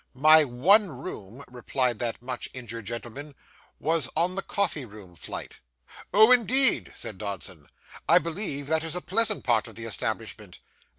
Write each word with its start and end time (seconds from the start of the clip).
'My 0.15 0.43
one 0.43 0.89
room,' 0.89 1.43
replied 1.47 1.99
that 1.99 2.23
much 2.23 2.49
injured 2.55 2.85
gentleman, 2.85 3.35
'was 3.79 4.09
on 4.15 4.33
the 4.33 4.41
coffee 4.41 4.83
room 4.83 5.13
flight.' 5.13 5.59
'Oh, 6.11 6.31
indeed!' 6.31 6.91
said 6.95 7.19
Dodson. 7.19 7.67
'I 8.09 8.17
believe 8.17 8.65
that 8.65 8.83
is 8.83 8.95
a 8.95 8.99
very 8.99 9.09
pleasant 9.09 9.43
part 9.43 9.67
of 9.67 9.75
the 9.75 9.85
establishment. 9.85 10.59